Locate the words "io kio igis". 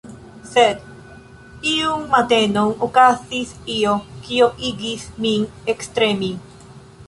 3.77-5.07